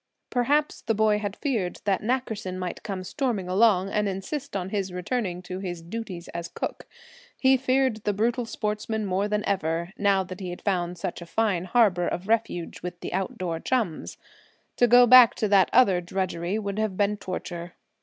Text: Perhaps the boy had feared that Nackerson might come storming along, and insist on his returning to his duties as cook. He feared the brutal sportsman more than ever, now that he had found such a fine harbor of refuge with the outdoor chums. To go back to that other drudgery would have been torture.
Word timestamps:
Perhaps 0.31 0.81
the 0.81 0.95
boy 0.95 1.19
had 1.19 1.35
feared 1.35 1.79
that 1.85 2.01
Nackerson 2.01 2.57
might 2.57 2.81
come 2.81 3.03
storming 3.03 3.47
along, 3.47 3.89
and 3.89 4.09
insist 4.09 4.55
on 4.55 4.69
his 4.69 4.91
returning 4.91 5.43
to 5.43 5.59
his 5.59 5.83
duties 5.83 6.27
as 6.29 6.47
cook. 6.47 6.87
He 7.37 7.55
feared 7.55 7.97
the 7.97 8.11
brutal 8.11 8.47
sportsman 8.47 9.05
more 9.05 9.27
than 9.27 9.45
ever, 9.45 9.93
now 9.99 10.23
that 10.23 10.39
he 10.39 10.49
had 10.49 10.63
found 10.63 10.97
such 10.97 11.21
a 11.21 11.27
fine 11.27 11.65
harbor 11.65 12.07
of 12.07 12.27
refuge 12.27 12.81
with 12.81 12.99
the 13.01 13.13
outdoor 13.13 13.59
chums. 13.59 14.17
To 14.77 14.87
go 14.87 15.05
back 15.05 15.35
to 15.35 15.47
that 15.49 15.69
other 15.71 16.01
drudgery 16.01 16.57
would 16.57 16.79
have 16.79 16.97
been 16.97 17.15
torture. 17.15 17.73